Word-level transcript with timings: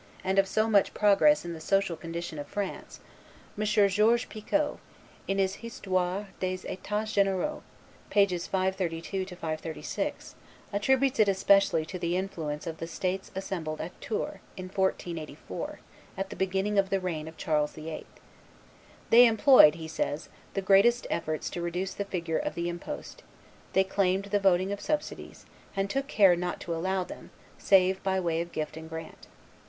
and 0.23 0.39
of 0.39 0.47
so 0.47 0.67
much 0.67 0.95
progress 0.95 1.45
in 1.45 1.53
the 1.53 1.59
social 1.61 1.95
condition 1.95 2.39
of 2.39 2.47
France, 2.47 3.01
M. 3.55 3.63
George 3.65 4.29
Picot, 4.29 4.79
in 5.27 5.37
his 5.37 5.57
Histoire 5.57 6.29
des 6.39 6.57
Etats 6.67 7.13
Generaux 7.13 7.61
[t. 8.09 8.21
i. 8.21 8.25
pp. 8.25 8.47
532 8.49 9.27
536], 9.35 10.33
attributes 10.73 11.19
it 11.19 11.27
especially 11.29 11.85
to 11.85 11.99
the 11.99 12.17
influence 12.17 12.65
of 12.65 12.79
the 12.79 12.87
states 12.87 13.29
assembled 13.35 13.79
at 13.79 13.91
Tours, 14.01 14.39
in 14.57 14.69
1484, 14.69 15.79
at 16.17 16.31
the 16.31 16.35
beginning 16.35 16.79
of 16.79 16.89
the 16.89 16.99
reign 16.99 17.27
of 17.27 17.37
Charles 17.37 17.73
VIII.: 17.73 18.07
"They 19.11 19.27
employed," 19.27 19.75
he 19.75 19.87
says, 19.87 20.29
"the 20.55 20.63
greatest 20.63 21.05
efforts 21.11 21.47
to 21.51 21.61
reduce 21.61 21.93
the 21.93 22.05
figure 22.05 22.39
of 22.39 22.55
the 22.55 22.69
impost; 22.69 23.21
they 23.73 23.83
claimed 23.83 24.25
the 24.31 24.39
voting 24.39 24.71
of 24.71 24.81
subsidies, 24.81 25.45
and 25.75 25.87
took 25.91 26.07
care 26.07 26.35
not 26.35 26.59
to 26.61 26.73
allow 26.73 27.03
them, 27.03 27.29
save 27.59 28.01
by 28.01 28.19
way 28.19 28.41
of 28.41 28.51
gift 28.51 28.75
and 28.75 28.89
grant. 28.89 29.27